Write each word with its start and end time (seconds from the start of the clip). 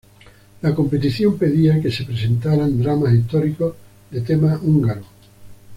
La 0.63 0.73
competición 0.73 1.37
pedía 1.37 1.79
que 1.79 1.91
se 1.91 2.05
presentaran 2.05 2.81
dramas 2.81 3.13
históricos 3.13 3.75
de 4.09 4.21
tema 4.21 4.59
húngaro. 4.59 5.03